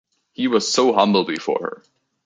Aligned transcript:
He 0.33 0.47
was 0.47 0.67
so 0.73 0.93
humble 0.93 1.25
before 1.25 1.59
her. 1.61 1.83